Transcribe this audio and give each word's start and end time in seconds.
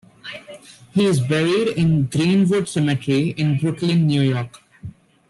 He 0.93 1.05
is 1.05 1.19
buried 1.19 1.67
in 1.77 2.05
Green-Wood 2.07 2.67
Cemetery 2.67 3.35
in 3.37 3.59
Brooklyn, 3.59 4.07
New 4.07 4.21
York. 4.21 4.63